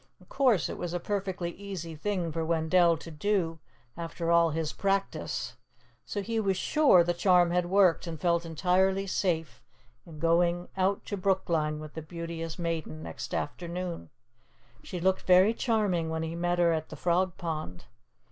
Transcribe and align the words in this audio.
Of 0.19 0.29
course, 0.29 0.67
it 0.67 0.79
was 0.79 0.95
a 0.95 0.99
perfectly 0.99 1.51
easy 1.51 1.93
thing 1.95 2.31
for 2.31 2.43
Wendell 2.43 2.97
to 2.97 3.11
do, 3.11 3.59
after 3.95 4.31
all 4.31 4.49
his 4.49 4.73
practice; 4.73 5.55
so 6.07 6.23
he 6.23 6.39
was 6.39 6.57
sure 6.57 7.03
the 7.03 7.13
charm 7.13 7.51
had 7.51 7.67
worked, 7.67 8.07
and 8.07 8.19
felt 8.19 8.43
entirely 8.43 9.05
safe 9.05 9.61
in 10.07 10.17
going 10.17 10.69
out 10.75 11.05
to 11.05 11.17
Brookline 11.17 11.79
with 11.79 11.93
the 11.93 12.01
Beauteous 12.01 12.57
Maiden 12.57 13.03
next 13.03 13.31
afternoon. 13.31 14.09
She 14.81 14.99
looked 14.99 15.21
very 15.21 15.53
charming 15.53 16.09
when 16.09 16.23
he 16.23 16.33
met 16.33 16.57
her 16.57 16.73
at 16.73 16.89
the 16.89 16.95
Frog 16.95 17.37
Pond. 17.37 17.85